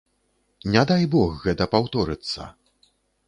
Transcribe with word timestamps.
Не 0.75 0.81
дай 0.91 1.03
бог 1.17 1.29
гэта 1.45 1.67
паўторыцца. 1.75 2.49